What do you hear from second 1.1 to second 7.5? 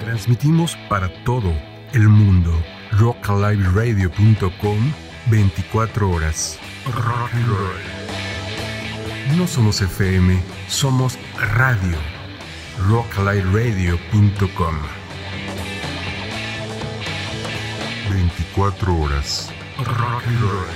todo el mundo. rockaliveradio.com 24 horas. Rock and